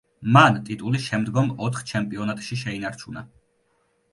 მან 0.35 0.55
ტიტული 0.69 1.01
შემდგომ 1.07 1.51
ოთხ 1.67 1.83
ჩემპიონატში 1.91 2.59
შეინარჩუნა. 2.63 3.25